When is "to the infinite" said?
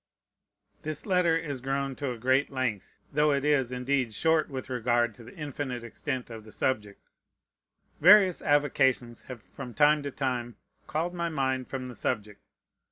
5.13-5.83